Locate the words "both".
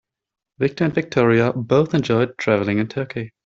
1.53-1.93